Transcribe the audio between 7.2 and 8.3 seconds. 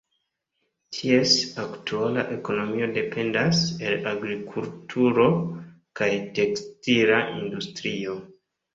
industrio.